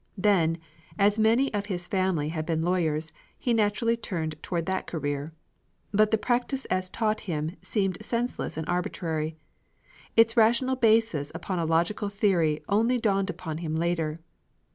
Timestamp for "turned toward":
3.95-4.65